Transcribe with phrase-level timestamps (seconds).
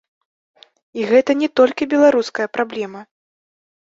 [0.99, 3.01] І гэта не толькі беларуская праблема.